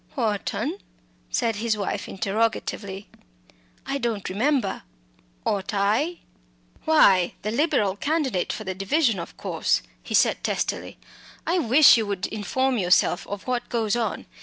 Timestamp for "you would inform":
11.97-12.79